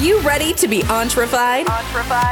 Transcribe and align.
you 0.00 0.18
ready 0.20 0.54
to 0.54 0.66
be 0.66 0.82
entrefied? 0.84 1.66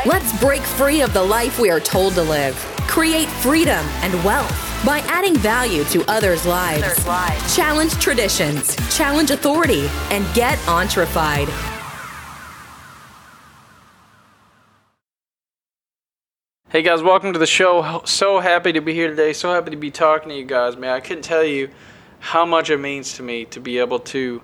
Let's 0.07 0.39
break 0.41 0.63
free 0.63 1.03
of 1.03 1.13
the 1.13 1.23
life 1.23 1.59
we 1.59 1.71
are 1.71 1.81
told 1.81 2.15
to 2.15 2.23
live. 2.23 2.55
Create 2.87 3.29
freedom 3.29 3.85
and 4.01 4.25
wealth 4.25 4.51
by 4.87 5.01
adding 5.01 5.37
value 5.37 5.85
to 5.85 6.03
others' 6.11 6.47
lives. 6.47 6.83
Others' 6.83 7.07
lives. 7.07 7.57
Challenge 7.57 7.93
traditions, 7.99 8.75
challenge 8.97 9.31
authority, 9.31 9.87
and 10.11 10.27
get 10.35 10.59
entrefied. 10.67 11.49
Hey 16.71 16.81
guys, 16.83 17.03
welcome 17.03 17.35
to 17.35 17.39
the 17.39 17.47
show. 17.47 18.01
So 18.07 18.41
happy 18.41 18.73
to 18.73 18.81
be 18.81 18.95
here 18.95 19.09
today. 19.09 19.35
So 19.35 19.53
happy 19.53 19.71
to 19.73 19.77
be 19.77 19.91
talking 19.91 20.31
to 20.31 20.35
you 20.35 20.45
guys, 20.45 20.77
man. 20.77 20.91
I 20.91 21.01
couldn't 21.01 21.23
tell 21.23 21.45
you 21.45 21.69
how 22.19 22.47
much 22.47 22.71
it 22.71 22.79
means 22.79 23.15
to 23.15 23.23
me 23.23 23.45
to 23.47 23.61
be 23.61 23.79
able 23.79 23.99
to 24.01 24.41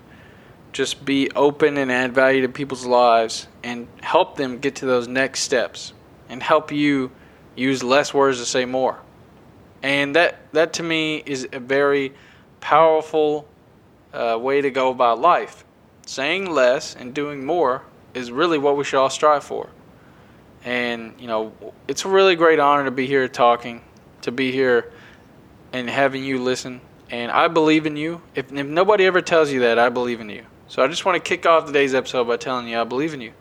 just 0.75 1.05
be 1.05 1.31
open 1.37 1.77
and 1.77 1.89
add 1.89 2.13
value 2.13 2.41
to 2.41 2.49
people's 2.49 2.85
lives 2.85 3.47
and 3.63 3.87
help 4.01 4.35
them 4.35 4.59
get 4.59 4.75
to 4.75 4.85
those 4.85 5.07
next 5.07 5.39
steps 5.39 5.93
and 6.27 6.43
help 6.43 6.69
you 6.69 7.09
use 7.55 7.81
less 7.81 8.13
words 8.13 8.39
to 8.39 8.45
say 8.45 8.65
more. 8.65 8.99
And 9.81 10.17
that 10.17 10.51
that 10.51 10.73
to 10.73 10.83
me 10.83 11.23
is 11.25 11.47
a 11.53 11.61
very 11.61 12.13
powerful 12.59 13.47
uh, 14.11 14.37
way 14.37 14.59
to 14.59 14.69
go 14.69 14.89
about 14.89 15.21
life. 15.21 15.63
Saying 16.07 16.51
less 16.51 16.93
and 16.93 17.13
doing 17.13 17.45
more 17.45 17.83
is 18.13 18.29
really 18.29 18.57
what 18.57 18.75
we 18.75 18.83
should 18.83 18.99
all 18.99 19.09
strive 19.09 19.45
for. 19.45 19.69
And 20.65 21.13
you 21.17 21.27
know, 21.27 21.53
it's 21.87 22.03
a 22.03 22.09
really 22.09 22.35
great 22.35 22.59
honor 22.59 22.83
to 22.83 22.91
be 22.91 23.07
here 23.07 23.29
talking, 23.29 23.81
to 24.23 24.31
be 24.33 24.51
here 24.51 24.91
and 25.71 25.89
having 25.89 26.25
you 26.25 26.43
listen. 26.43 26.81
And 27.09 27.31
I 27.31 27.47
believe 27.47 27.85
in 27.85 27.95
you. 27.95 28.21
If, 28.33 28.51
if 28.51 28.67
nobody 28.67 29.05
ever 29.05 29.21
tells 29.21 29.53
you 29.53 29.61
that, 29.61 29.79
I 29.79 29.87
believe 29.87 30.19
in 30.19 30.29
you. 30.29 30.43
So 30.67 30.83
I 30.83 30.87
just 30.87 31.05
want 31.05 31.23
to 31.23 31.27
kick 31.27 31.45
off 31.45 31.67
today's 31.67 31.93
episode 31.93 32.25
by 32.25 32.37
telling 32.37 32.67
you 32.67 32.79
I 32.79 32.83
believe 32.83 33.13
in 33.13 33.21
you. 33.21 33.33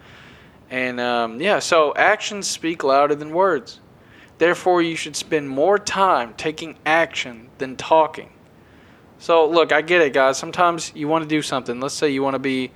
And 0.71 1.01
um, 1.01 1.41
yeah, 1.41 1.59
so 1.59 1.95
actions 1.95 2.47
speak 2.47 2.85
louder 2.85 3.15
than 3.15 3.33
words. 3.33 3.81
Therefore, 4.39 4.83
you 4.83 4.97
should 4.97 5.17
spend 5.17 5.49
more 5.49 5.79
time 5.79 6.35
taking 6.35 6.77
action 6.85 7.49
than 7.59 7.77
talking. 7.77 8.31
So, 9.19 9.49
look, 9.49 9.73
I 9.73 9.81
get 9.81 10.03
it, 10.03 10.13
guys. 10.13 10.37
Sometimes 10.37 10.93
you 10.95 11.09
want 11.09 11.23
to 11.23 11.29
do 11.29 11.41
something. 11.41 11.81
Let's 11.81 11.95
say 11.95 12.11
you 12.11 12.23
want 12.23 12.35
to 12.35 12.41
be 12.41 12.73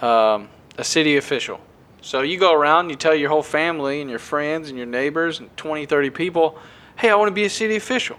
um, 0.00 0.48
a 0.78 0.84
city 0.84 1.16
official. 1.16 1.60
So 2.00 2.22
you 2.22 2.38
go 2.38 2.54
around, 2.54 2.88
you 2.88 2.96
tell 2.96 3.14
your 3.14 3.28
whole 3.28 3.42
family 3.42 4.00
and 4.00 4.08
your 4.08 4.18
friends 4.18 4.70
and 4.70 4.78
your 4.78 4.86
neighbors 4.86 5.40
and 5.40 5.54
20, 5.56 5.84
30 5.84 6.10
people, 6.10 6.58
hey, 6.96 7.10
I 7.10 7.16
want 7.16 7.28
to 7.28 7.34
be 7.34 7.44
a 7.44 7.50
city 7.50 7.76
official. 7.76 8.18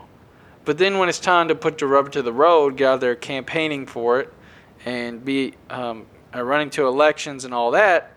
But 0.66 0.78
then 0.78 1.00
when 1.00 1.10
it's 1.10 1.20
time 1.20 1.48
to 1.48 1.56
put 1.56 1.80
the 1.80 1.88
rubber 1.88 2.10
to 2.12 2.22
the 2.22 2.34
road, 2.34 2.78
get 2.78 2.88
out 2.88 3.00
there 3.00 3.16
campaigning 3.16 3.88
for 3.88 4.20
it, 4.20 4.32
and 4.86 5.24
be 5.24 5.54
um, 5.70 6.06
uh, 6.34 6.44
running 6.44 6.70
to 6.72 6.88
elections 6.88 7.46
and 7.46 7.54
all 7.54 7.72
that, 7.72 8.14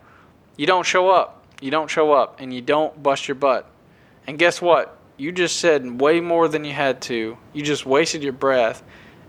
you 0.57 0.65
don't 0.65 0.85
show 0.85 1.09
up. 1.09 1.45
You 1.61 1.71
don't 1.71 1.89
show 1.89 2.11
up, 2.11 2.39
and 2.39 2.53
you 2.53 2.61
don't 2.61 3.01
bust 3.01 3.27
your 3.27 3.35
butt. 3.35 3.69
And 4.27 4.37
guess 4.37 4.61
what? 4.61 4.97
You 5.17 5.31
just 5.31 5.59
said 5.59 6.01
way 6.01 6.19
more 6.19 6.47
than 6.47 6.65
you 6.65 6.73
had 6.73 7.01
to. 7.03 7.37
You 7.53 7.63
just 7.63 7.85
wasted 7.85 8.23
your 8.23 8.33
breath, 8.33 8.83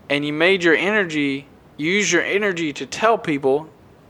and 0.09 0.25
you 0.25 0.33
made 0.33 0.63
your 0.63 0.75
energy. 0.75 1.47
You 1.77 1.91
use 1.91 2.11
your 2.11 2.23
energy 2.23 2.73
to 2.73 2.85
tell 2.85 3.17
people 3.17 3.69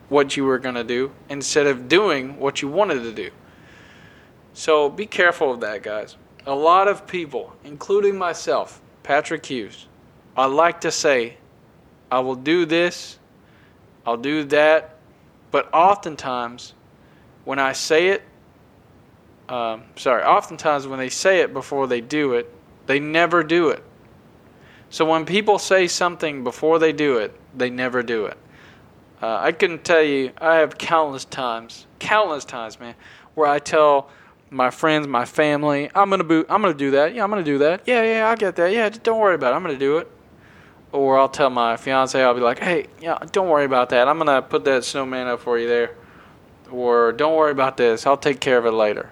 what 0.10 0.36
you 0.36 0.46
were 0.46 0.58
going 0.58 0.76
to 0.76 0.84
do 0.84 1.12
instead 1.30 1.68
of 1.68 1.88
doing 1.88 2.40
what 2.40 2.62
you 2.62 2.68
wanted 2.68 3.04
to 3.04 3.12
do. 3.12 3.30
So 4.54 4.90
be 4.90 5.06
careful 5.06 5.52
of 5.52 5.60
that, 5.60 5.84
guys. 5.84 6.18
A 6.46 6.56
lot 6.56 6.88
of 6.88 7.06
people, 7.06 7.54
including 7.64 8.18
myself, 8.18 8.82
Patrick 9.04 9.46
Hughes, 9.46 9.88
I 10.36 10.46
like 10.46 10.82
to 10.82 10.92
say, 10.92 11.38
I 12.12 12.20
will 12.20 12.36
do 12.36 12.66
this, 12.66 13.20
I'll 14.06 14.18
do 14.18 14.44
that, 14.46 14.96
but 15.52 15.74
oftentimes 15.74 16.74
when 17.46 17.60
I 17.60 17.74
say 17.74 18.10
it, 18.10 18.24
um, 19.50 19.84
sorry, 19.96 20.24
oftentimes 20.24 20.88
when 20.88 21.00
they 21.00 21.10
say 21.10 21.40
it 21.40 21.54
before 21.54 21.88
they 21.88 22.02
do 22.02 22.34
it, 22.34 22.52
they 22.86 23.00
never 23.00 23.44
do 23.44 23.70
it. 23.70 23.84
So 24.90 25.06
when 25.06 25.26
people 25.26 25.60
say 25.60 25.88
something 25.88 26.44
before 26.44 26.80
they 26.80 26.94
do 26.94 27.18
it, 27.18 27.34
they 27.58 27.70
never 27.70 28.04
do 28.04 28.26
it. 28.26 28.38
Uh, 29.22 29.38
I 29.40 29.52
can 29.52 29.80
tell 29.80 30.04
you, 30.04 30.32
I 30.38 30.56
have 30.56 30.78
countless 30.78 31.26
times, 31.26 31.88
countless 32.00 32.46
times, 32.46 32.80
man, 32.80 32.96
where 33.36 33.48
I 33.48 33.60
tell 33.60 34.10
my 34.50 34.70
friends, 34.70 35.08
my 35.08 35.26
family, 35.26 35.90
I'm 35.94 36.10
gonna 36.10 36.24
bo- 36.24 36.46
I'm 36.48 36.62
gonna 36.62 36.74
do 36.74 36.92
that. 36.92 37.14
Yeah, 37.14 37.24
I'm 37.24 37.30
gonna 37.30 37.44
do 37.44 37.58
that. 37.58 37.82
Yeah, 37.86 38.04
yeah, 38.04 38.30
I 38.30 38.36
get 38.36 38.56
that. 38.56 38.72
Yeah, 38.72 38.90
don't 38.90 39.20
worry 39.20 39.36
about 39.36 39.54
it. 39.54 39.56
I'm 39.56 39.64
gonna 39.64 39.78
do 39.78 39.98
it. 39.98 40.10
Or 40.98 41.20
I'll 41.20 41.30
tell 41.30 41.52
my 41.52 41.78
fiance, 41.78 42.20
I'll 42.20 42.34
be 42.34 42.42
like, 42.42 42.58
hey, 42.58 42.88
yeah, 43.00 43.20
don't 43.32 43.50
worry 43.50 43.66
about 43.66 43.90
that. 43.90 44.08
I'm 44.08 44.18
gonna 44.18 44.42
put 44.42 44.66
that 44.66 44.84
snowman 44.84 45.28
up 45.28 45.42
for 45.42 45.60
you 45.60 45.68
there. 45.68 45.96
Or 46.72 47.12
don't 47.12 47.36
worry 47.36 47.52
about 47.52 47.78
this. 47.78 48.08
I'll 48.08 48.18
take 48.18 48.40
care 48.40 48.58
of 48.58 48.66
it 48.66 48.72
later. 48.72 49.12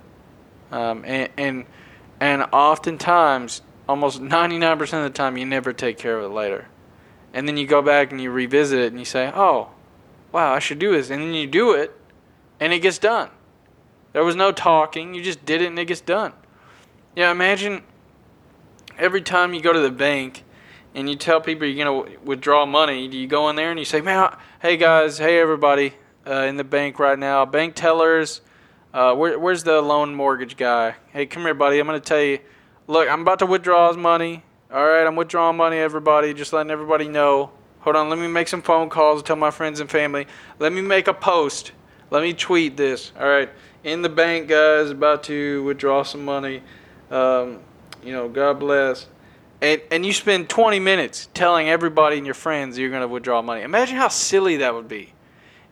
Um, 0.71 1.05
and 1.05 1.29
and 1.37 1.65
and 2.19 2.41
oftentimes, 2.51 3.61
almost 3.87 4.19
99% 4.19 4.81
of 4.81 5.03
the 5.03 5.09
time, 5.11 5.37
you 5.37 5.45
never 5.45 5.73
take 5.73 5.99
care 5.99 6.17
of 6.17 6.23
it 6.23 6.33
later. 6.33 6.69
And 7.35 7.47
then 7.47 7.55
you 7.55 7.67
go 7.67 7.83
back 7.83 8.11
and 8.11 8.19
you 8.19 8.31
revisit 8.31 8.79
it 8.79 8.87
and 8.87 8.97
you 8.97 9.05
say, 9.05 9.31
oh, 9.35 9.69
wow, 10.31 10.53
I 10.53 10.59
should 10.59 10.79
do 10.79 10.91
this. 10.91 11.11
And 11.11 11.21
then 11.21 11.33
you 11.33 11.45
do 11.45 11.73
it 11.73 11.95
and 12.59 12.73
it 12.73 12.79
gets 12.79 12.97
done. 12.97 13.29
There 14.13 14.23
was 14.23 14.35
no 14.35 14.51
talking, 14.51 15.13
you 15.13 15.21
just 15.21 15.45
did 15.45 15.61
it 15.61 15.67
and 15.67 15.77
it 15.77 15.85
gets 15.85 16.01
done. 16.01 16.33
Yeah, 17.15 17.29
imagine 17.29 17.83
every 18.97 19.21
time 19.21 19.53
you 19.53 19.61
go 19.61 19.73
to 19.73 19.79
the 19.81 19.91
bank 19.91 20.44
and 20.95 21.09
you 21.09 21.15
tell 21.15 21.41
people 21.41 21.67
you're 21.67 21.85
going 21.85 22.05
to 22.05 22.19
withdraw 22.21 22.65
money, 22.65 23.07
do 23.09 23.17
you 23.17 23.27
go 23.27 23.49
in 23.49 23.57
there 23.57 23.69
and 23.69 23.77
you 23.77 23.85
say, 23.85 23.99
man, 23.99 24.35
hey 24.61 24.77
guys, 24.77 25.17
hey 25.17 25.39
everybody 25.39 25.93
uh, 26.25 26.43
in 26.43 26.55
the 26.55 26.63
bank 26.63 26.97
right 26.97 27.19
now, 27.19 27.45
bank 27.45 27.75
tellers, 27.75 28.41
uh, 28.93 29.13
where, 29.13 29.37
where's 29.37 29.63
the 29.63 29.81
loan 29.81 30.15
mortgage 30.15 30.55
guy? 30.55 30.95
Hey, 31.11 31.25
come 31.25 31.43
here, 31.43 31.53
buddy. 31.53 31.79
I'm 31.79 31.85
going 31.85 31.99
to 31.99 32.05
tell 32.05 32.21
you, 32.21 32.39
look, 32.87 33.09
I'm 33.09 33.21
about 33.21 33.39
to 33.39 33.45
withdraw 33.45 33.89
his 33.89 33.97
money. 33.97 34.43
All 34.71 34.85
right, 34.85 35.05
I'm 35.05 35.15
withdrawing 35.15 35.57
money, 35.57 35.77
everybody, 35.77 36.33
just 36.33 36.53
letting 36.53 36.71
everybody 36.71 37.07
know. 37.07 37.51
Hold 37.81 37.97
on, 37.97 38.09
let 38.09 38.17
me 38.17 38.27
make 38.27 38.47
some 38.47 38.61
phone 38.61 38.89
calls, 38.89 39.19
and 39.19 39.27
tell 39.27 39.35
my 39.35 39.51
friends 39.51 39.79
and 39.79 39.89
family. 39.89 40.25
Let 40.59 40.73
me 40.73 40.81
make 40.81 41.07
a 41.07 41.13
post. 41.13 41.73
Let 42.09 42.23
me 42.23 42.33
tweet 42.33 42.75
this. 42.75 43.11
All 43.19 43.27
right, 43.27 43.49
in 43.83 44.01
the 44.01 44.09
bank, 44.09 44.47
guys, 44.47 44.89
about 44.89 45.23
to 45.23 45.61
withdraw 45.63 46.03
some 46.03 46.25
money. 46.25 46.63
Um, 47.11 47.59
you 48.03 48.11
know, 48.11 48.27
God 48.27 48.59
bless. 48.59 49.07
And, 49.61 49.81
and 49.89 50.05
you 50.05 50.13
spend 50.13 50.49
20 50.49 50.79
minutes 50.79 51.29
telling 51.33 51.69
everybody 51.69 52.17
and 52.17 52.25
your 52.25 52.35
friends 52.35 52.77
you're 52.77 52.89
going 52.89 53.01
to 53.01 53.07
withdraw 53.07 53.41
money. 53.41 53.61
Imagine 53.61 53.95
how 53.95 54.09
silly 54.09 54.57
that 54.57 54.73
would 54.73 54.87
be. 54.87 55.13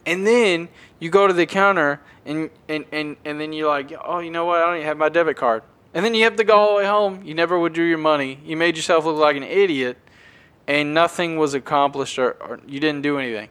And 0.06 0.26
then 0.26 0.70
you 1.00 1.10
go 1.10 1.28
to 1.28 1.34
the 1.34 1.46
counter 1.46 2.02
and, 2.26 2.50
and, 2.68 2.86
and, 2.92 3.18
and 3.26 3.40
then 3.40 3.54
you're 3.54 3.68
like, 3.68 3.94
oh, 4.04 4.20
you 4.20 4.32
know 4.32 4.46
what? 4.46 4.60
I 4.60 4.66
don't 4.68 4.76
even 4.76 4.88
have 4.88 4.98
my 4.98 5.10
debit 5.10 5.38
card. 5.38 5.64
And 5.94 6.04
then 6.04 6.14
you 6.16 6.24
have 6.24 6.36
to 6.38 6.44
go 6.44 6.58
all 6.58 6.70
the 6.70 6.78
way 6.78 6.86
home. 6.86 7.24
You 7.24 7.34
never 7.34 7.60
withdrew 7.60 7.86
your 7.86 7.98
money. 7.98 8.40
You 8.44 8.58
made 8.58 8.76
yourself 8.76 9.06
look 9.06 9.18
like 9.18 9.36
an 9.36 9.44
idiot 9.44 9.98
and 10.68 10.94
nothing 10.94 11.38
was 11.38 11.54
accomplished 11.54 12.18
or, 12.18 12.32
or, 12.42 12.60
you 12.66 12.80
didn't 12.80 13.02
do 13.02 13.20
anything. 13.20 13.50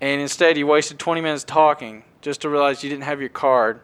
And 0.00 0.20
instead, 0.20 0.58
you 0.58 0.66
wasted 0.66 0.98
20 0.98 1.20
minutes 1.20 1.44
talking 1.44 2.04
just 2.20 2.42
to 2.42 2.48
realize 2.48 2.82
you 2.82 2.90
didn't 2.90 3.04
have 3.04 3.20
your 3.20 3.30
card. 3.30 3.80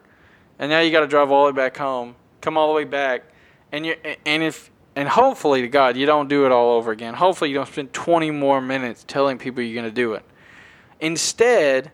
And 0.59 0.71
now 0.71 0.81
you 0.81 0.91
got 0.91 1.01
to 1.01 1.07
drive 1.07 1.31
all 1.31 1.47
the 1.47 1.53
way 1.53 1.57
back 1.57 1.77
home, 1.77 2.17
come 2.41 2.57
all 2.57 2.69
the 2.69 2.75
way 2.75 2.85
back, 2.85 3.25
and 3.71 3.87
you 3.87 3.95
and 4.27 4.43
if 4.43 4.71
and 4.99 5.09
hopefully 5.09 5.63
to 5.63 5.69
God 5.69 5.97
you 5.97 6.07
don't 6.07 6.29
do 6.29 6.45
it 6.45 6.51
all 6.51 6.73
over 6.73 6.91
again. 6.91 7.15
Hopefully 7.15 7.51
you 7.51 7.55
don't 7.55 7.69
spend 7.69 7.93
20 7.93 8.33
more 8.33 8.61
minutes 8.61 9.05
telling 9.07 9.39
people 9.39 9.63
you're 9.63 9.81
going 9.81 9.89
to 9.89 9.95
do 9.95 10.15
it. 10.15 10.25
Instead, 10.99 11.93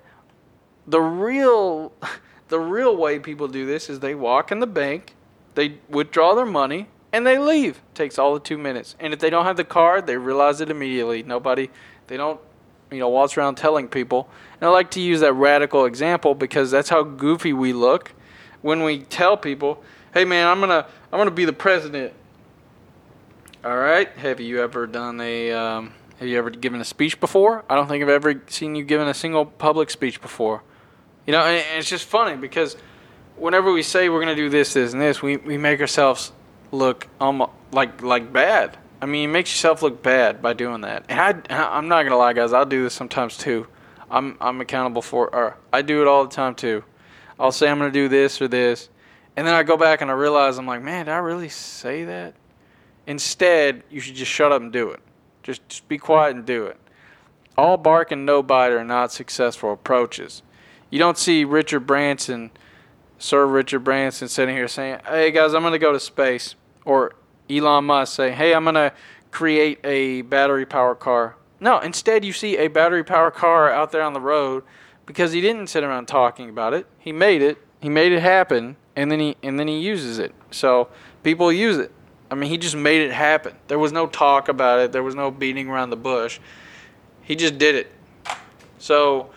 the 0.86 1.02
real 1.02 1.92
the 2.48 2.58
real 2.58 2.96
way 2.96 3.18
people 3.18 3.46
do 3.46 3.66
this 3.66 3.90
is 3.90 4.00
they 4.00 4.14
walk 4.14 4.50
in 4.50 4.60
the 4.60 4.66
bank, 4.66 5.14
they 5.54 5.76
withdraw 5.90 6.34
their 6.34 6.46
money, 6.46 6.88
and 7.12 7.26
they 7.26 7.38
leave. 7.38 7.76
It 7.76 7.94
takes 7.94 8.18
all 8.18 8.32
the 8.32 8.40
two 8.40 8.56
minutes. 8.56 8.96
And 8.98 9.12
if 9.12 9.20
they 9.20 9.28
don't 9.28 9.44
have 9.44 9.58
the 9.58 9.64
card, 9.64 10.06
they 10.06 10.16
realize 10.16 10.62
it 10.62 10.70
immediately. 10.70 11.22
Nobody, 11.22 11.68
they 12.06 12.16
don't, 12.16 12.40
you 12.90 13.00
know, 13.00 13.10
waltz 13.10 13.36
around 13.36 13.56
telling 13.56 13.86
people. 13.86 14.30
And 14.58 14.68
I 14.68 14.72
like 14.72 14.90
to 14.92 15.00
use 15.00 15.20
that 15.20 15.34
radical 15.34 15.84
example 15.84 16.34
because 16.34 16.70
that's 16.70 16.88
how 16.88 17.02
goofy 17.02 17.52
we 17.52 17.74
look 17.74 18.12
when 18.62 18.82
we 18.82 19.00
tell 19.00 19.36
people, 19.36 19.84
"Hey, 20.14 20.24
man, 20.24 20.46
I'm 20.46 20.60
gonna, 20.60 20.86
I'm 21.12 21.18
gonna 21.18 21.30
be 21.30 21.44
the 21.44 21.52
president." 21.52 22.14
All 23.64 23.78
right. 23.78 24.10
Have 24.18 24.40
you 24.40 24.60
ever 24.60 24.86
done 24.86 25.18
a, 25.22 25.50
um, 25.52 25.94
have 26.18 26.28
you 26.28 26.36
ever 26.36 26.50
given 26.50 26.82
a 26.82 26.84
speech 26.84 27.18
before? 27.18 27.64
I 27.70 27.74
don't 27.76 27.88
think 27.88 28.02
I've 28.02 28.10
ever 28.10 28.42
seen 28.46 28.74
you 28.74 28.84
given 28.84 29.08
a 29.08 29.14
single 29.14 29.46
public 29.46 29.88
speech 29.88 30.20
before. 30.20 30.62
You 31.26 31.32
know, 31.32 31.40
and 31.44 31.78
it's 31.78 31.88
just 31.88 32.04
funny 32.04 32.36
because 32.36 32.76
whenever 33.36 33.72
we 33.72 33.82
say 33.82 34.10
we're 34.10 34.20
gonna 34.20 34.34
do 34.36 34.50
this, 34.50 34.74
this, 34.74 34.92
and 34.92 35.00
this, 35.00 35.22
we 35.22 35.38
we 35.38 35.56
make 35.56 35.80
ourselves 35.80 36.32
look 36.72 37.08
almost 37.18 37.52
like 37.72 38.02
like 38.02 38.34
bad. 38.34 38.76
I 39.00 39.06
mean, 39.06 39.30
it 39.30 39.32
makes 39.32 39.50
yourself 39.50 39.80
look 39.80 40.02
bad 40.02 40.42
by 40.42 40.52
doing 40.52 40.82
that. 40.82 41.06
And 41.08 41.18
I, 41.48 41.78
I'm 41.78 41.88
not 41.88 42.02
gonna 42.02 42.18
lie, 42.18 42.34
guys. 42.34 42.52
I'll 42.52 42.66
do 42.66 42.82
this 42.82 42.92
sometimes 42.92 43.38
too. 43.38 43.66
I'm 44.10 44.36
I'm 44.42 44.60
accountable 44.60 45.00
for, 45.00 45.34
or 45.34 45.56
I 45.72 45.80
do 45.80 46.02
it 46.02 46.06
all 46.06 46.26
the 46.26 46.34
time 46.34 46.54
too. 46.54 46.84
I'll 47.40 47.50
say 47.50 47.70
I'm 47.70 47.78
gonna 47.78 47.90
do 47.90 48.10
this 48.10 48.42
or 48.42 48.48
this, 48.48 48.90
and 49.38 49.46
then 49.46 49.54
I 49.54 49.62
go 49.62 49.78
back 49.78 50.02
and 50.02 50.10
I 50.10 50.14
realize 50.14 50.58
I'm 50.58 50.66
like, 50.66 50.82
man, 50.82 51.06
did 51.06 51.12
I 51.12 51.16
really 51.16 51.48
say 51.48 52.04
that? 52.04 52.34
Instead, 53.06 53.82
you 53.90 54.00
should 54.00 54.14
just 54.14 54.30
shut 54.30 54.52
up 54.52 54.62
and 54.62 54.72
do 54.72 54.90
it. 54.90 55.00
Just 55.42 55.68
just 55.68 55.88
be 55.88 55.98
quiet 55.98 56.36
and 56.36 56.44
do 56.44 56.64
it. 56.66 56.78
All 57.56 57.76
bark 57.76 58.10
and 58.10 58.24
no 58.24 58.42
bite 58.42 58.72
are 58.72 58.84
not 58.84 59.12
successful 59.12 59.72
approaches. 59.72 60.42
You 60.90 60.98
don't 60.98 61.18
see 61.18 61.44
Richard 61.44 61.80
Branson, 61.80 62.50
Sir 63.18 63.46
Richard 63.46 63.80
Branson, 63.80 64.28
sitting 64.28 64.54
here 64.54 64.68
saying, 64.68 65.00
"Hey 65.06 65.30
guys, 65.30 65.54
I'm 65.54 65.62
going 65.62 65.72
to 65.72 65.78
go 65.78 65.92
to 65.92 66.00
space," 66.00 66.54
or 66.84 67.12
Elon 67.50 67.84
Musk 67.84 68.16
saying, 68.16 68.36
"Hey, 68.36 68.54
I'm 68.54 68.64
going 68.64 68.74
to 68.74 68.92
create 69.30 69.80
a 69.84 70.22
battery 70.22 70.66
powered 70.66 71.00
car." 71.00 71.36
No, 71.60 71.78
instead 71.78 72.24
you 72.24 72.32
see 72.32 72.56
a 72.58 72.68
battery 72.68 73.04
powered 73.04 73.34
car 73.34 73.70
out 73.70 73.92
there 73.92 74.02
on 74.02 74.12
the 74.12 74.20
road 74.20 74.64
because 75.06 75.32
he 75.32 75.40
didn't 75.40 75.68
sit 75.68 75.84
around 75.84 76.06
talking 76.06 76.48
about 76.48 76.74
it. 76.74 76.86
He 76.98 77.12
made 77.12 77.42
it. 77.42 77.58
He 77.80 77.88
made 77.88 78.12
it 78.12 78.20
happen, 78.20 78.76
and 78.96 79.10
then 79.10 79.20
he 79.20 79.36
and 79.42 79.58
then 79.58 79.68
he 79.68 79.78
uses 79.78 80.18
it. 80.18 80.34
So 80.50 80.88
people 81.22 81.52
use 81.52 81.76
it. 81.76 81.92
I 82.30 82.34
mean, 82.34 82.50
he 82.50 82.58
just 82.58 82.76
made 82.76 83.02
it 83.02 83.12
happen. 83.12 83.54
There 83.68 83.78
was 83.78 83.92
no 83.92 84.06
talk 84.06 84.48
about 84.48 84.80
it. 84.80 84.92
There 84.92 85.02
was 85.02 85.14
no 85.14 85.30
beating 85.30 85.68
around 85.68 85.90
the 85.90 85.96
bush. 85.96 86.40
He 87.22 87.36
just 87.36 87.58
did 87.58 87.74
it. 87.74 87.92
So 88.78 89.30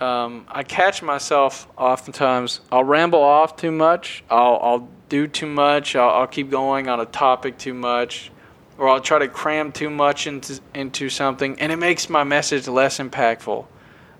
um, 0.00 0.46
I 0.48 0.62
catch 0.62 1.02
myself 1.02 1.68
oftentimes. 1.76 2.60
I'll 2.70 2.84
ramble 2.84 3.22
off 3.22 3.56
too 3.56 3.72
much. 3.72 4.24
I'll, 4.30 4.58
I'll 4.62 4.88
do 5.08 5.26
too 5.26 5.46
much. 5.46 5.96
I'll, 5.96 6.10
I'll 6.10 6.26
keep 6.26 6.50
going 6.50 6.88
on 6.88 7.00
a 7.00 7.06
topic 7.06 7.58
too 7.58 7.74
much, 7.74 8.30
or 8.78 8.88
I'll 8.88 9.00
try 9.00 9.18
to 9.18 9.28
cram 9.28 9.72
too 9.72 9.90
much 9.90 10.26
into 10.26 10.60
into 10.74 11.08
something, 11.08 11.58
and 11.60 11.72
it 11.72 11.76
makes 11.76 12.10
my 12.10 12.24
message 12.24 12.68
less 12.68 12.98
impactful, 12.98 13.66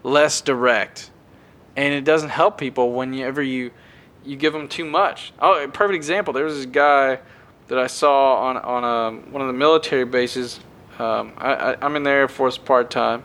less 0.02 0.40
direct, 0.40 1.10
and 1.76 1.92
it 1.92 2.04
doesn't 2.04 2.30
help 2.30 2.58
people 2.58 2.92
whenever 2.92 3.42
you 3.42 3.70
you 4.26 4.36
give 4.36 4.52
them 4.52 4.68
too 4.68 4.84
much. 4.84 5.32
Oh, 5.38 5.62
a 5.62 5.68
perfect 5.68 5.96
example. 5.96 6.32
There 6.32 6.44
was 6.44 6.56
this 6.56 6.66
guy 6.66 7.20
that 7.68 7.78
I 7.78 7.86
saw 7.86 8.36
on 8.36 8.56
on 8.56 8.84
a, 8.84 8.86
um, 8.86 9.32
one 9.32 9.42
of 9.42 9.48
the 9.48 9.54
military 9.54 10.04
bases. 10.04 10.60
Um, 10.98 11.34
I, 11.36 11.76
am 11.82 11.94
in 11.96 12.04
the 12.04 12.10
Air 12.10 12.28
Force 12.28 12.56
part 12.56 12.90
time, 12.90 13.22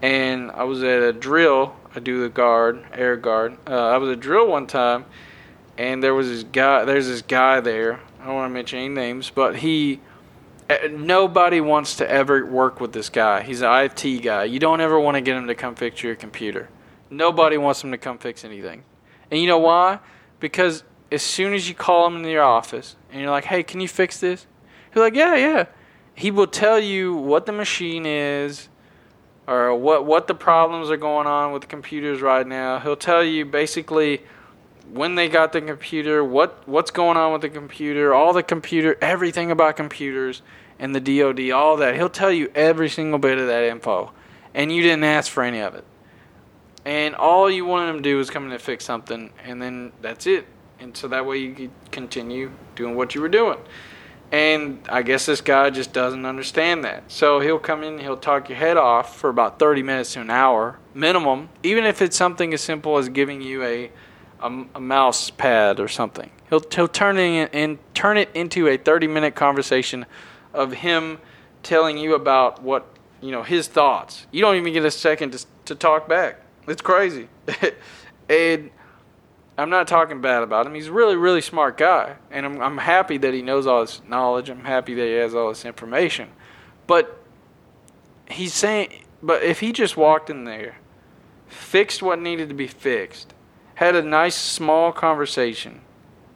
and 0.00 0.50
I 0.52 0.64
was 0.64 0.82
at 0.82 1.02
a 1.02 1.12
drill. 1.12 1.74
I 1.94 1.98
do 1.98 2.20
the 2.20 2.28
guard, 2.28 2.84
air 2.92 3.16
guard. 3.16 3.56
Uh, 3.66 3.88
I 3.88 3.98
was 3.98 4.10
at 4.10 4.18
a 4.18 4.20
drill 4.20 4.46
one 4.46 4.68
time, 4.68 5.06
and 5.76 6.02
there 6.02 6.14
was 6.14 6.28
this 6.28 6.44
guy. 6.44 6.84
There's 6.84 7.08
this 7.08 7.22
guy 7.22 7.60
there. 7.60 8.00
I 8.20 8.26
don't 8.26 8.34
want 8.34 8.50
to 8.50 8.54
mention 8.54 8.78
any 8.78 8.88
names, 8.88 9.30
but 9.30 9.56
he. 9.56 10.00
Eh, 10.68 10.86
nobody 10.92 11.60
wants 11.60 11.96
to 11.96 12.08
ever 12.08 12.46
work 12.46 12.80
with 12.80 12.92
this 12.92 13.08
guy. 13.08 13.42
He's 13.42 13.60
an 13.60 13.72
IT 13.72 14.22
guy. 14.22 14.44
You 14.44 14.60
don't 14.60 14.80
ever 14.80 15.00
want 15.00 15.16
to 15.16 15.20
get 15.20 15.36
him 15.36 15.48
to 15.48 15.54
come 15.56 15.74
fix 15.74 16.00
your 16.02 16.14
computer. 16.14 16.68
Nobody 17.10 17.58
wants 17.58 17.82
him 17.82 17.90
to 17.90 17.98
come 17.98 18.18
fix 18.18 18.44
anything. 18.44 18.84
And 19.32 19.40
you 19.40 19.48
know 19.48 19.58
why? 19.58 19.98
Because 20.40 20.82
as 21.12 21.22
soon 21.22 21.54
as 21.54 21.68
you 21.68 21.74
call 21.74 22.06
him 22.06 22.16
in 22.16 22.24
your 22.24 22.42
office 22.42 22.96
and 23.12 23.20
you're 23.20 23.30
like, 23.30 23.44
hey, 23.44 23.62
can 23.62 23.80
you 23.80 23.88
fix 23.88 24.18
this? 24.18 24.46
He's 24.92 25.00
like, 25.00 25.14
yeah, 25.14 25.36
yeah. 25.36 25.66
He 26.14 26.30
will 26.30 26.46
tell 26.46 26.78
you 26.78 27.14
what 27.14 27.46
the 27.46 27.52
machine 27.52 28.06
is 28.06 28.68
or 29.46 29.74
what, 29.74 30.04
what 30.04 30.26
the 30.26 30.34
problems 30.34 30.90
are 30.90 30.96
going 30.96 31.26
on 31.26 31.52
with 31.52 31.62
the 31.62 31.68
computers 31.68 32.20
right 32.20 32.46
now. 32.46 32.78
He'll 32.78 32.96
tell 32.96 33.22
you 33.22 33.44
basically 33.44 34.22
when 34.92 35.14
they 35.14 35.28
got 35.28 35.52
the 35.52 35.60
computer, 35.60 36.24
what, 36.24 36.66
what's 36.66 36.90
going 36.90 37.16
on 37.16 37.32
with 37.32 37.42
the 37.42 37.48
computer, 37.48 38.12
all 38.12 38.32
the 38.32 38.42
computer, 38.42 38.96
everything 39.00 39.50
about 39.50 39.76
computers 39.76 40.42
and 40.78 40.94
the 40.94 41.00
DoD, 41.00 41.50
all 41.50 41.76
that. 41.76 41.94
He'll 41.94 42.08
tell 42.08 42.32
you 42.32 42.50
every 42.54 42.88
single 42.88 43.18
bit 43.18 43.38
of 43.38 43.46
that 43.46 43.64
info. 43.64 44.12
And 44.54 44.72
you 44.72 44.82
didn't 44.82 45.04
ask 45.04 45.30
for 45.30 45.42
any 45.42 45.60
of 45.60 45.74
it. 45.74 45.84
And 46.90 47.14
all 47.14 47.48
you 47.48 47.64
wanted 47.64 47.90
him 47.90 47.96
to 47.96 48.02
do 48.02 48.16
was 48.16 48.30
come 48.30 48.44
in 48.46 48.52
and 48.52 48.60
fix 48.60 48.84
something, 48.84 49.30
and 49.44 49.62
then 49.62 49.92
that's 50.02 50.26
it 50.26 50.46
and 50.80 50.96
so 50.96 51.08
that 51.08 51.26
way 51.26 51.38
you 51.38 51.54
could 51.54 51.70
continue 51.90 52.50
doing 52.74 52.96
what 52.96 53.14
you 53.14 53.20
were 53.20 53.28
doing. 53.28 53.58
And 54.32 54.80
I 54.88 55.02
guess 55.02 55.26
this 55.26 55.40
guy 55.40 55.70
just 55.70 55.92
doesn't 55.92 56.24
understand 56.24 56.84
that. 56.84 57.10
So 57.10 57.40
he'll 57.40 57.58
come 57.58 57.82
in, 57.82 57.98
he'll 57.98 58.16
talk 58.16 58.48
your 58.48 58.58
head 58.58 58.76
off 58.76 59.16
for 59.16 59.28
about 59.28 59.58
30 59.58 59.82
minutes 59.82 60.14
to 60.14 60.20
an 60.20 60.30
hour 60.30 60.78
minimum, 60.94 61.48
even 61.62 61.84
if 61.84 62.00
it's 62.00 62.16
something 62.16 62.54
as 62.54 62.60
simple 62.60 62.96
as 62.98 63.08
giving 63.08 63.40
you 63.42 63.62
a 63.62 63.90
a, 64.42 64.64
a 64.76 64.80
mouse 64.80 65.28
pad 65.28 65.78
or 65.80 65.88
something. 65.88 66.30
He'll 66.48 66.62
he'll 66.72 66.88
turn 66.88 67.18
it 67.18 67.52
in, 67.52 67.78
turn 67.92 68.16
it 68.16 68.30
into 68.32 68.68
a 68.68 68.78
30 68.78 69.06
minute 69.06 69.34
conversation 69.34 70.06
of 70.54 70.72
him 70.72 71.18
telling 71.62 71.98
you 71.98 72.14
about 72.14 72.62
what 72.62 72.86
you 73.20 73.32
know 73.32 73.42
his 73.42 73.68
thoughts. 73.68 74.26
You 74.30 74.40
don't 74.40 74.56
even 74.56 74.72
get 74.72 74.84
a 74.84 74.90
second 74.90 75.32
to 75.32 75.44
to 75.66 75.74
talk 75.74 76.08
back. 76.08 76.40
It's 76.66 76.82
crazy. 76.82 77.28
and 78.28 78.70
I'm 79.58 79.70
not 79.70 79.88
talking 79.88 80.20
bad 80.20 80.42
about 80.42 80.66
him. 80.66 80.74
He's 80.74 80.86
a 80.86 80.92
really, 80.92 81.16
really 81.16 81.42
smart 81.42 81.76
guy, 81.76 82.16
and 82.30 82.46
I'm 82.46 82.60
I'm 82.62 82.78
happy 82.78 83.18
that 83.18 83.34
he 83.34 83.42
knows 83.42 83.66
all 83.66 83.82
this 83.82 84.00
knowledge. 84.08 84.48
I'm 84.48 84.64
happy 84.64 84.94
that 84.94 85.04
he 85.04 85.12
has 85.14 85.34
all 85.34 85.50
this 85.50 85.64
information, 85.64 86.30
but 86.86 87.20
he's 88.30 88.54
saying, 88.54 89.04
but 89.22 89.42
if 89.42 89.60
he 89.60 89.72
just 89.72 89.96
walked 89.96 90.30
in 90.30 90.44
there, 90.44 90.78
fixed 91.46 92.02
what 92.02 92.18
needed 92.18 92.48
to 92.48 92.54
be 92.54 92.66
fixed, 92.66 93.34
had 93.74 93.94
a 93.94 94.02
nice 94.02 94.36
small 94.36 94.92
conversation, 94.92 95.80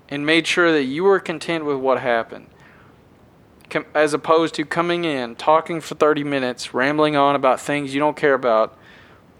and 0.08 0.26
made 0.26 0.46
sure 0.46 0.72
that 0.72 0.84
you 0.84 1.04
were 1.04 1.20
content 1.20 1.64
with 1.64 1.78
what 1.78 2.00
happened, 2.00 2.48
as 3.94 4.12
opposed 4.12 4.54
to 4.56 4.64
coming 4.64 5.04
in, 5.04 5.34
talking 5.36 5.80
for 5.80 5.94
30 5.94 6.24
minutes, 6.24 6.74
rambling 6.74 7.16
on 7.16 7.34
about 7.34 7.60
things 7.60 7.94
you 7.94 8.00
don't 8.00 8.16
care 8.16 8.34
about. 8.34 8.76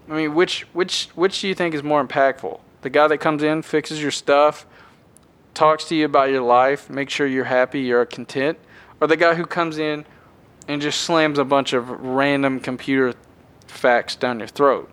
I 0.09 0.13
mean, 0.13 0.35
which 0.35 0.61
which 0.73 1.09
which 1.15 1.41
do 1.41 1.47
you 1.47 1.55
think 1.55 1.73
is 1.73 1.83
more 1.83 2.05
impactful? 2.05 2.59
The 2.81 2.89
guy 2.89 3.07
that 3.07 3.17
comes 3.17 3.41
in, 3.41 3.61
fixes 3.61 4.01
your 4.01 4.11
stuff, 4.11 4.65
talks 5.53 5.85
to 5.85 5.95
you 5.95 6.05
about 6.05 6.29
your 6.29 6.41
life, 6.41 6.89
makes 6.89 7.13
sure 7.13 7.25
you're 7.25 7.45
happy, 7.45 7.81
you're 7.81 8.05
content, 8.05 8.59
or 9.01 9.07
the 9.07 9.17
guy 9.17 9.33
who 9.33 9.45
comes 9.45 9.77
in 9.79 10.05
and 10.67 10.81
just 10.81 11.01
slams 11.01 11.39
a 11.39 11.43
bunch 11.45 11.73
of 11.73 11.89
random 11.89 12.59
computer 12.59 13.13
facts 13.67 14.15
down 14.15 14.39
your 14.39 14.47
throat. 14.47 14.89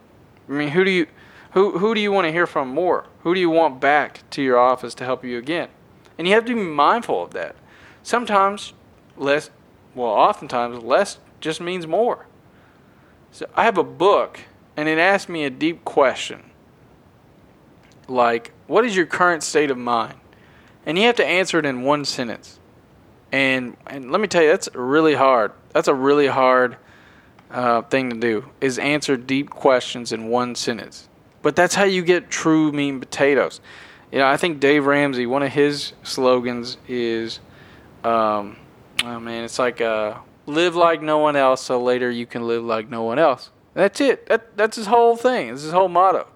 I 0.48 0.52
mean, 0.52 0.68
who 0.68 0.84
do 0.84 0.90
you 0.90 1.06
who 1.52 1.78
who 1.78 1.94
do 1.94 2.00
you 2.00 2.12
want 2.12 2.26
to 2.26 2.32
hear 2.32 2.46
from 2.46 2.68
more? 2.68 3.06
Who 3.20 3.34
do 3.34 3.40
you 3.40 3.50
want 3.50 3.80
back 3.80 4.28
to 4.30 4.42
your 4.42 4.58
office 4.58 4.94
to 4.94 5.04
help 5.04 5.24
you 5.24 5.38
again? 5.38 5.68
And 6.16 6.26
you 6.26 6.34
have 6.34 6.44
to 6.46 6.54
be 6.54 6.60
mindful 6.60 7.22
of 7.22 7.32
that. 7.32 7.56
Sometimes 8.02 8.72
less 9.16 9.50
well, 9.94 10.08
oftentimes 10.08 10.82
less 10.82 11.18
just 11.40 11.60
means 11.60 11.86
more. 11.86 12.26
So 13.30 13.46
I 13.54 13.64
have 13.64 13.78
a 13.78 13.84
book 13.84 14.40
and 14.76 14.88
it 14.88 14.98
asks 14.98 15.28
me 15.28 15.44
a 15.44 15.50
deep 15.50 15.84
question 15.84 16.42
like, 18.08 18.52
what 18.66 18.84
is 18.84 18.94
your 18.94 19.06
current 19.06 19.42
state 19.42 19.70
of 19.70 19.78
mind? 19.78 20.18
And 20.84 20.98
you 20.98 21.04
have 21.04 21.16
to 21.16 21.26
answer 21.26 21.58
it 21.58 21.66
in 21.66 21.82
one 21.82 22.04
sentence. 22.04 22.58
And 23.30 23.76
and 23.86 24.10
let 24.10 24.20
me 24.20 24.28
tell 24.28 24.42
you, 24.42 24.48
that's 24.48 24.68
really 24.74 25.14
hard. 25.14 25.52
That's 25.72 25.88
a 25.88 25.94
really 25.94 26.26
hard 26.26 26.76
uh, 27.50 27.82
thing 27.82 28.10
to 28.10 28.16
do 28.16 28.50
is 28.60 28.78
answer 28.78 29.16
deep 29.16 29.48
questions 29.50 30.12
in 30.12 30.28
one 30.28 30.54
sentence. 30.54 31.08
But 31.40 31.56
that's 31.56 31.74
how 31.74 31.84
you 31.84 32.02
get 32.02 32.30
true 32.30 32.72
mean 32.72 33.00
potatoes. 33.00 33.60
You 34.10 34.18
know, 34.18 34.26
I 34.26 34.36
think 34.36 34.60
Dave 34.60 34.84
Ramsey, 34.84 35.24
one 35.24 35.42
of 35.42 35.52
his 35.52 35.94
slogans 36.02 36.76
is, 36.86 37.40
um, 38.04 38.58
oh 39.04 39.18
man, 39.18 39.44
it's 39.44 39.58
like 39.58 39.80
uh, 39.80 40.18
live 40.46 40.76
like 40.76 41.00
no 41.00 41.18
one 41.18 41.36
else, 41.36 41.62
so 41.62 41.82
later 41.82 42.10
you 42.10 42.26
can 42.26 42.46
live 42.46 42.62
like 42.62 42.90
no 42.90 43.02
one 43.02 43.18
else. 43.18 43.50
That's 43.74 44.00
it. 44.00 44.26
That 44.26 44.56
that's 44.56 44.76
his 44.76 44.86
whole 44.86 45.16
thing. 45.16 45.48
It's 45.48 45.62
his 45.62 45.72
whole 45.72 45.88
motto. 45.88 46.26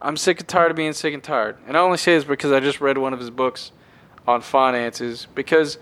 I'm 0.00 0.16
sick 0.16 0.38
and 0.38 0.48
tired 0.48 0.70
of 0.70 0.76
being 0.76 0.92
sick 0.92 1.12
and 1.12 1.22
tired. 1.22 1.56
And 1.66 1.76
I 1.76 1.80
only 1.80 1.98
say 1.98 2.14
this 2.14 2.24
because 2.24 2.52
I 2.52 2.60
just 2.60 2.80
read 2.80 2.98
one 2.98 3.12
of 3.12 3.18
his 3.18 3.30
books 3.30 3.72
on 4.28 4.42
finances 4.42 5.26
because 5.34 5.78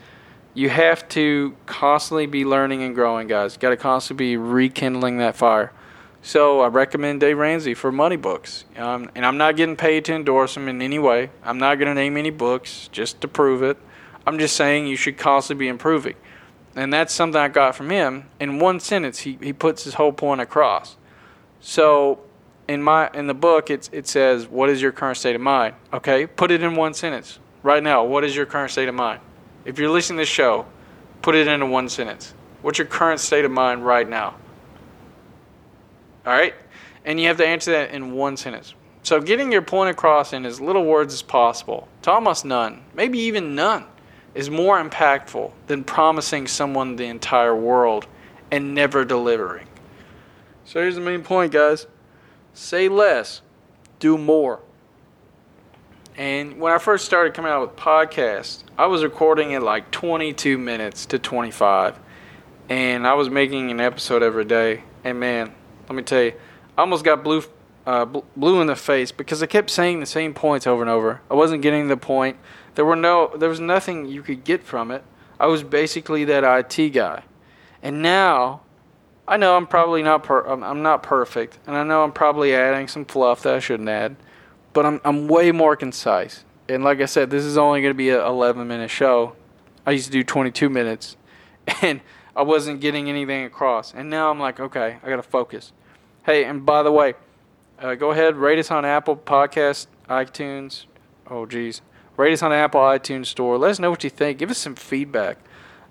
you 0.54 0.70
have 0.70 1.06
to 1.10 1.54
constantly 1.66 2.24
be 2.26 2.44
learning 2.46 2.82
and 2.82 2.94
growing, 2.94 3.28
guys. 3.28 3.58
Got 3.58 3.70
to 3.70 3.76
constantly 3.76 4.30
be 4.30 4.36
rekindling 4.38 5.18
that 5.18 5.36
fire. 5.36 5.72
So 6.22 6.60
I 6.60 6.68
recommend 6.68 7.20
Dave 7.20 7.36
Ramsey 7.36 7.74
for 7.74 7.92
money 7.92 8.16
books. 8.16 8.64
Um, 8.76 9.10
and 9.14 9.26
I'm 9.26 9.36
not 9.36 9.56
getting 9.56 9.76
paid 9.76 10.06
to 10.06 10.14
endorse 10.14 10.56
him 10.56 10.66
in 10.66 10.80
any 10.80 10.98
way. 10.98 11.30
I'm 11.44 11.58
not 11.58 11.74
going 11.74 11.88
to 11.88 11.94
name 11.94 12.16
any 12.16 12.30
books 12.30 12.88
just 12.90 13.20
to 13.20 13.28
prove 13.28 13.62
it. 13.62 13.76
I'm 14.26 14.38
just 14.38 14.56
saying 14.56 14.86
you 14.86 14.96
should 14.96 15.18
constantly 15.18 15.66
be 15.66 15.68
improving. 15.68 16.14
And 16.76 16.92
that's 16.92 17.12
something 17.12 17.40
I 17.40 17.48
got 17.48 17.74
from 17.74 17.88
him. 17.88 18.28
In 18.38 18.58
one 18.58 18.80
sentence, 18.80 19.20
he, 19.20 19.38
he 19.40 19.52
puts 19.54 19.84
his 19.84 19.94
whole 19.94 20.12
point 20.12 20.42
across. 20.42 20.96
So 21.60 22.20
in 22.68 22.82
my 22.82 23.10
in 23.14 23.26
the 23.26 23.34
book 23.34 23.70
it's 23.70 23.88
it 23.92 24.06
says 24.06 24.48
what 24.48 24.68
is 24.68 24.82
your 24.82 24.92
current 24.92 25.16
state 25.16 25.34
of 25.34 25.40
mind? 25.40 25.74
Okay? 25.92 26.26
Put 26.26 26.50
it 26.50 26.62
in 26.62 26.76
one 26.76 26.94
sentence. 26.94 27.38
Right 27.62 27.82
now 27.82 28.04
what 28.04 28.24
is 28.24 28.34
your 28.34 28.46
current 28.46 28.70
state 28.70 28.88
of 28.88 28.94
mind? 28.94 29.20
If 29.64 29.78
you're 29.78 29.90
listening 29.90 30.18
to 30.18 30.22
this 30.22 30.28
show 30.28 30.66
put 31.22 31.34
it 31.34 31.48
into 31.48 31.66
one 31.66 31.88
sentence. 31.88 32.34
What's 32.62 32.78
your 32.78 32.86
current 32.86 33.20
state 33.20 33.44
of 33.44 33.50
mind 33.50 33.84
right 33.84 34.08
now? 34.08 34.36
All 36.26 36.32
right 36.32 36.54
and 37.04 37.20
you 37.20 37.28
have 37.28 37.36
to 37.38 37.46
answer 37.46 37.70
that 37.72 37.90
in 37.90 38.12
one 38.12 38.36
sentence. 38.36 38.74
So 39.02 39.20
getting 39.20 39.52
your 39.52 39.62
point 39.62 39.90
across 39.90 40.32
in 40.32 40.44
as 40.44 40.60
little 40.60 40.84
words 40.84 41.14
as 41.14 41.22
possible. 41.22 41.86
To 42.02 42.10
almost 42.10 42.44
none. 42.44 42.82
Maybe 42.94 43.18
even 43.20 43.54
none 43.54 43.84
is 44.36 44.50
more 44.50 44.82
impactful 44.82 45.50
than 45.66 45.82
promising 45.82 46.46
someone 46.46 46.96
the 46.96 47.06
entire 47.06 47.56
world 47.56 48.06
and 48.50 48.74
never 48.74 49.04
delivering 49.04 49.66
so 50.66 50.80
here's 50.80 50.96
the 50.96 51.00
main 51.00 51.22
point 51.22 51.52
guys 51.52 51.86
say 52.56 52.88
less, 52.88 53.42
do 54.00 54.18
more. 54.18 54.60
And 56.16 56.58
when 56.58 56.72
I 56.72 56.78
first 56.78 57.04
started 57.04 57.34
coming 57.34 57.52
out 57.52 57.60
with 57.60 57.76
podcasts, 57.76 58.64
I 58.78 58.86
was 58.86 59.04
recording 59.04 59.54
at 59.54 59.62
like 59.62 59.90
22 59.90 60.56
minutes 60.56 61.06
to 61.06 61.18
25. 61.18 61.98
And 62.68 63.06
I 63.06 63.14
was 63.14 63.28
making 63.28 63.70
an 63.70 63.80
episode 63.80 64.22
every 64.22 64.46
day. 64.46 64.82
And 65.04 65.20
man, 65.20 65.54
let 65.88 65.94
me 65.94 66.02
tell 66.02 66.22
you, 66.22 66.32
I 66.76 66.80
almost 66.80 67.04
got 67.04 67.22
blue 67.22 67.44
uh, 67.86 68.04
blue 68.04 68.60
in 68.60 68.66
the 68.66 68.74
face 68.74 69.12
because 69.12 69.40
I 69.44 69.46
kept 69.46 69.70
saying 69.70 70.00
the 70.00 70.06
same 70.06 70.34
points 70.34 70.66
over 70.66 70.82
and 70.82 70.90
over. 70.90 71.20
I 71.30 71.34
wasn't 71.34 71.62
getting 71.62 71.86
the 71.86 71.96
point. 71.96 72.36
There 72.76 72.84
were 72.84 72.96
no, 72.96 73.32
there 73.36 73.48
was 73.48 73.58
nothing 73.58 74.06
you 74.06 74.22
could 74.22 74.44
get 74.44 74.62
from 74.62 74.90
it. 74.90 75.02
I 75.40 75.46
was 75.46 75.62
basically 75.62 76.24
that 76.26 76.44
IT 76.44 76.90
guy, 76.90 77.24
and 77.82 78.00
now 78.00 78.60
I 79.26 79.36
know 79.36 79.56
I'm 79.56 79.66
probably 79.66 80.02
not 80.02 80.22
per, 80.22 80.46
I'm, 80.46 80.82
not 80.82 81.02
perfect, 81.02 81.58
and 81.66 81.76
I 81.76 81.82
know 81.82 82.04
I'm 82.04 82.12
probably 82.12 82.54
adding 82.54 82.86
some 82.86 83.04
fluff 83.04 83.42
that 83.42 83.54
I 83.54 83.58
shouldn't 83.58 83.88
add, 83.88 84.16
but 84.72 84.86
I'm 84.86 85.00
I'm 85.04 85.26
way 85.26 85.52
more 85.52 85.74
concise. 85.74 86.44
And 86.68 86.84
like 86.84 87.00
I 87.00 87.06
said, 87.06 87.30
this 87.30 87.44
is 87.44 87.58
only 87.58 87.80
going 87.80 87.90
to 87.90 87.96
be 87.96 88.10
a 88.10 88.26
11 88.26 88.66
minute 88.66 88.90
show. 88.90 89.34
I 89.84 89.92
used 89.92 90.06
to 90.06 90.12
do 90.12 90.22
22 90.22 90.68
minutes, 90.68 91.16
and 91.82 92.00
I 92.34 92.42
wasn't 92.42 92.80
getting 92.80 93.08
anything 93.08 93.44
across. 93.44 93.94
And 93.94 94.10
now 94.10 94.30
I'm 94.30 94.38
like, 94.38 94.60
okay, 94.60 94.98
I 95.02 95.08
got 95.08 95.16
to 95.16 95.22
focus. 95.22 95.72
Hey, 96.24 96.44
and 96.44 96.66
by 96.66 96.82
the 96.82 96.92
way, 96.92 97.14
uh, 97.78 97.94
go 97.94 98.10
ahead, 98.10 98.36
rate 98.36 98.58
us 98.58 98.70
on 98.70 98.84
Apple 98.84 99.16
Podcast, 99.16 99.86
iTunes. 100.08 100.84
Oh, 101.28 101.46
geez. 101.46 101.80
Rate 102.16 102.32
us 102.32 102.42
on 102.42 102.52
Apple 102.52 102.80
iTunes 102.80 103.26
Store. 103.26 103.58
Let 103.58 103.72
us 103.72 103.78
know 103.78 103.90
what 103.90 104.02
you 104.02 104.10
think. 104.10 104.38
Give 104.38 104.50
us 104.50 104.58
some 104.58 104.74
feedback. 104.74 105.38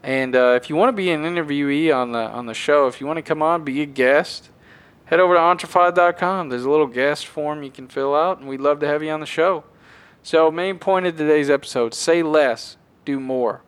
And 0.02 0.36
uh, 0.36 0.54
if 0.62 0.70
you 0.70 0.76
want 0.76 0.90
to 0.90 0.94
be 0.94 1.12
an 1.12 1.24
interviewee 1.24 1.96
on 1.96 2.12
the 2.12 2.20
on 2.20 2.46
the 2.46 2.54
show, 2.54 2.88
if 2.88 3.02
you 3.02 3.08
want 3.08 3.18
to 3.18 3.24
come 3.24 3.42
on, 3.42 3.64
be 3.64 3.82
a 3.82 3.86
guest, 3.86 4.50
head 5.06 5.20
over 5.20 5.36
to 5.36 5.40
entrefied.com. 5.40 6.50
There's 6.50 6.64
a 6.64 6.70
little 6.70 6.88
guest 6.88 7.28
form 7.28 7.64
you 7.64 7.72
can 7.72 7.88
fill 7.88 8.16
out, 8.16 8.40
and 8.40 8.48
we'd 8.48 8.62
love 8.62 8.80
to 8.82 8.88
have 8.88 9.04
you 9.04 9.12
on 9.12 9.20
the 9.20 9.26
show. 9.26 9.64
So, 10.24 10.50
main 10.50 10.80
point 10.80 11.06
of 11.06 11.18
today's 11.18 11.50
episode 11.50 11.94
say 11.94 12.24
less, 12.24 12.78
do 13.04 13.20
more. 13.20 13.62